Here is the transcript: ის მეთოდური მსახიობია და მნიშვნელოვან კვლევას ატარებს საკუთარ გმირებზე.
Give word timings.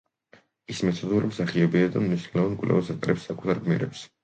ის 0.73 0.79
მეთოდური 0.87 1.29
მსახიობია 1.33 1.91
და 1.97 2.03
მნიშვნელოვან 2.07 2.59
კვლევას 2.65 2.93
ატარებს 2.97 3.31
საკუთარ 3.33 3.65
გმირებზე. 3.71 4.07